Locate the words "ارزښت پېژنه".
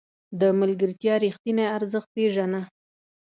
1.77-2.61